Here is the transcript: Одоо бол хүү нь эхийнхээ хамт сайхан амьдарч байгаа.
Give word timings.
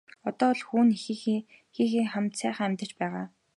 Одоо 0.29 0.47
бол 0.53 0.63
хүү 0.67 0.83
нь 0.85 0.93
эхийнхээ 0.97 2.05
хамт 2.11 2.33
сайхан 2.41 2.67
амьдарч 2.67 2.91
байгаа. 2.99 3.25